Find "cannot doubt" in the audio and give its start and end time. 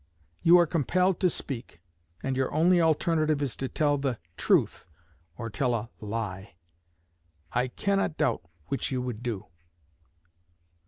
7.67-8.41